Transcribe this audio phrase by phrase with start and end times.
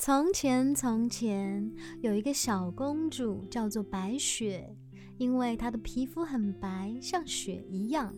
[0.00, 4.72] 从前，从前有一个小公主，叫做白雪。
[5.16, 8.14] 因为她的皮肤很白，像雪一样。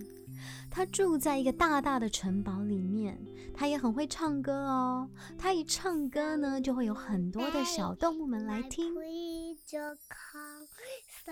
[0.70, 3.18] 她住在一个大大的城堡里面。
[3.54, 5.08] 她也很会唱歌哦。
[5.38, 8.92] 她一唱歌呢，就会有很多的小动物们来听。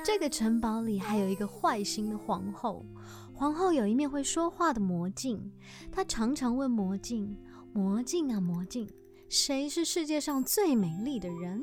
[0.03, 2.87] 这个城堡里还有一个坏心的皇后。
[3.35, 5.53] 皇后有一面会说话的魔镜，
[5.93, 7.37] 她常常问魔镜
[7.75, 8.89] ：“魔镜啊，魔镜。”
[9.29, 11.63] 谁是世界上最美丽的人？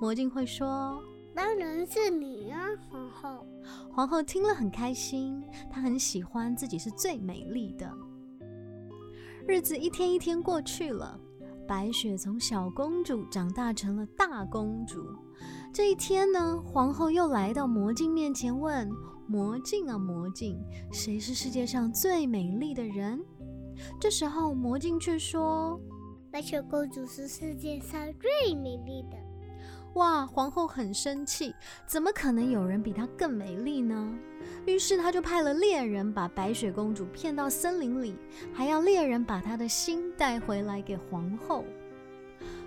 [0.00, 1.00] 魔镜会说
[1.32, 3.46] ：“当然是你啊，皇后。”
[3.94, 5.40] 皇后听了很开心，
[5.70, 7.88] 她很喜欢自己是最美丽的。
[9.46, 11.16] 日子一天一天过去了，
[11.66, 15.06] 白雪从小公主长大成了大公主。
[15.72, 18.90] 这一天呢，皇后又来到魔镜面前问
[19.28, 20.60] ：“魔镜啊，魔镜，
[20.90, 23.24] 谁是世界上最美丽的人？”
[24.00, 25.80] 这时候，魔镜却说。
[26.32, 29.16] 白雪公主是世界上最美丽的。
[29.94, 30.24] 哇！
[30.24, 31.52] 皇后很生气，
[31.86, 34.16] 怎么可能有人比她更美丽呢？
[34.64, 38.14] 于是她就派了猎人把白雪公主骗到森林里，
[38.52, 41.64] 还要猎人把她的心带回来给皇后。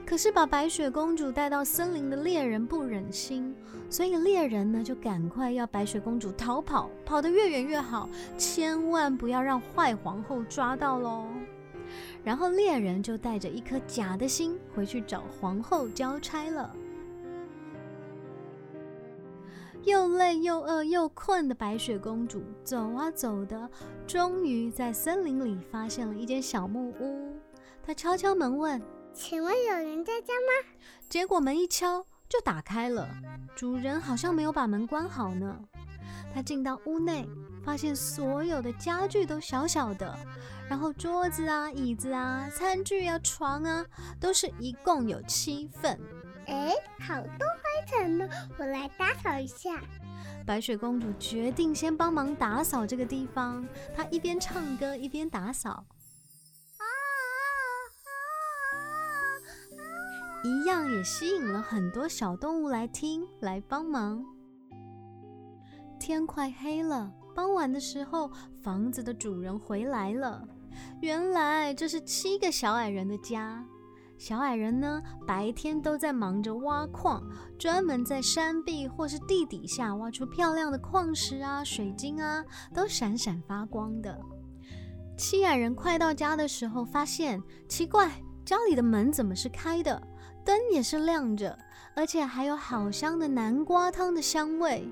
[0.05, 3.55] 可是把白雪公主带到森林的猎人不忍心，
[3.89, 11.27] 所以猎人呢就赶快要白雪公主逃跑，跑得越远越好，千万不要让坏皇后抓到喽。
[12.23, 16.75] 然后猎人就带着一颗假的心回去找皇后交差了。
[19.83, 23.69] 又累又饿又困的白雪公主走啊走的，
[24.07, 27.35] 终于在森林里发现了一间小木屋。
[27.85, 28.81] 她敲敲门问
[29.13, 30.69] ：“请问有人在家吗？”
[31.09, 33.09] 结果门一敲就打开了，
[33.57, 35.59] 主人好像没有把门关好呢。
[36.33, 37.27] 她进到屋内。
[37.65, 40.13] 发现所有的家具都小小的，
[40.67, 43.85] 然后桌子啊、椅子啊、餐具啊、床啊，
[44.19, 45.97] 都是一共有七份。
[46.47, 49.81] 哎，好多灰尘呢，我来打扫一下。
[50.45, 53.65] 白雪公主决定先帮忙打扫这个地方。
[53.95, 55.85] 她一边唱歌一边打扫，啊
[56.83, 56.85] 啊
[59.71, 59.79] 啊！
[60.43, 64.32] 一样也吸引了很多小动物来听、来帮忙。
[66.03, 67.09] 天快黑了。
[67.33, 68.29] 傍晚的时候，
[68.61, 70.45] 房子的主人回来了。
[70.99, 73.63] 原来这是七个小矮人的家。
[74.17, 77.23] 小矮人呢，白天都在忙着挖矿，
[77.57, 82.43] 专门在山壁或是地底下挖出漂亮的矿石啊、水晶啊，
[82.73, 84.19] 都闪闪发光的。
[85.17, 88.11] 七矮人快到家的时候，发现奇怪，
[88.43, 90.05] 家里的门怎么是开的？
[90.43, 91.57] 灯也是亮着，
[91.95, 94.85] 而且还有好香的南瓜汤的香味。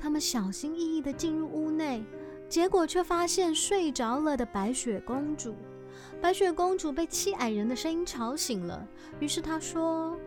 [0.00, 2.04] 他们小心翼翼地进入屋内，
[2.48, 5.54] 结果却发现睡着了的白雪公主。
[6.20, 8.86] 白雪公主被七矮人的声音吵醒了，
[9.20, 10.18] 于是她说：“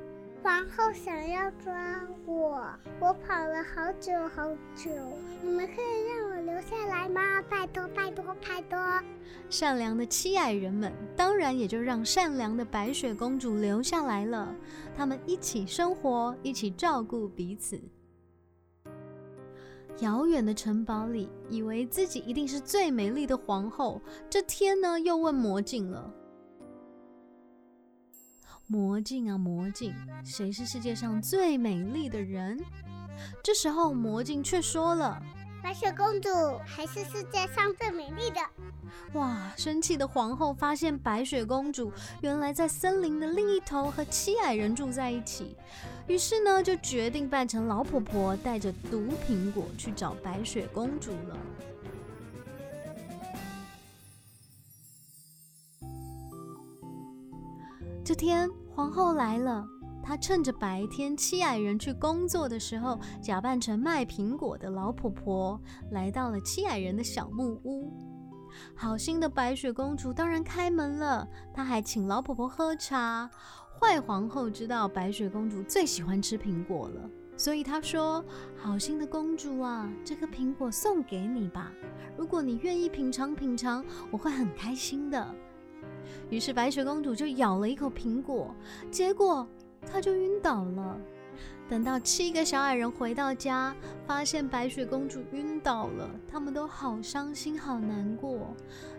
[0.44, 2.66] 皇后想要抓我，
[3.00, 4.90] 我跑了好久好久，
[5.42, 7.42] 你们可以让我留下来吗？
[7.50, 8.80] 拜托拜托拜托！”
[9.50, 14.54] 善良的七矮人们当然也就让善良的白雪公主留下来了。
[14.96, 17.80] 他们一起生活，一起照顾彼此。
[20.00, 24.02] 遥远的城堡里，以为自己一定是最美丽的皇后。
[24.30, 26.14] 这天呢，又问魔镜了
[28.68, 29.94] ：“魔镜啊，魔镜，
[30.24, 32.60] 谁是世界上最美丽的人？”
[33.44, 35.20] 这时候，魔镜却说了。
[35.64, 36.30] 白雪公主
[36.64, 38.40] 还是世界上最美丽的。
[39.14, 39.52] 哇！
[39.56, 45.56] 生气的皇后发现白雪公主原来在森林的另一头和七矮人住在一起，
[46.08, 51.38] 于是呢就决定扮成老婆婆，带着毒苹果去找白雪公主了。
[58.04, 59.66] 这天，皇后来了。
[60.02, 65.60] 她趁着白天七矮人去工作的时候，假扮成卖苹果的老婆婆，
[65.92, 67.92] 来到了七矮人的小木屋。
[68.76, 73.30] 好心的白雪公主当然开门了，她还请老婆婆喝茶。
[73.80, 78.24] 坏皇后知道白雪公主最喜欢吃苹果了，所以她说
[78.58, 81.72] ：“好心的公主啊，这个苹果送给你吧。
[82.18, 85.36] 如果你愿意品尝品尝，我会很开心的。”
[86.30, 88.54] 于是白雪公主就咬了一口苹果，
[88.90, 89.48] 结果。
[89.90, 91.00] 她就晕倒了。
[91.70, 93.76] 等到七个小矮人回到家，
[94.06, 98.56] 发现白雪公主晕倒了，他们都好伤心、好难过。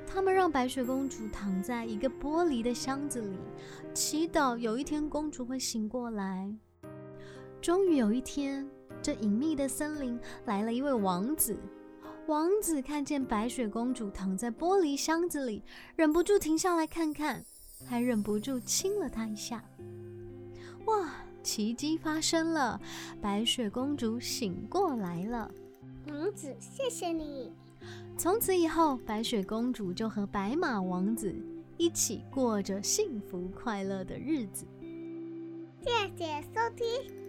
[0.07, 3.37] 他们让白雪公主躺在一个玻璃的箱子里，
[3.95, 6.55] 祈祷有一天公主会醒过来。
[7.61, 8.69] 终于有一天，
[9.03, 11.59] 这隐秘的森林来了一位王子。
[12.27, 15.63] 王子看见白雪公主躺在玻璃箱子里，
[15.97, 17.43] 忍不住停下来看看，
[17.87, 19.65] 还忍不住亲了她一下。
[20.85, 21.11] 哇，
[21.49, 22.79] 奇迹发生了，
[23.23, 25.51] 白雪公主醒过来了。
[26.07, 27.51] 王子，谢谢你。
[28.19, 31.35] 从此以后，白雪公主就和白马王子
[31.79, 34.67] 一起过着幸福快乐的日子。
[35.81, 37.28] 谢谢收听。